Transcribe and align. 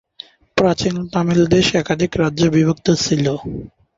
প্রাচীন 0.57 0.95
তামিল 1.13 1.41
দেশ 1.53 1.67
একাধিক 1.81 2.11
রাজ্যে 2.21 2.47
বিভক্ত 2.55 2.87
ছিল। 3.03 3.25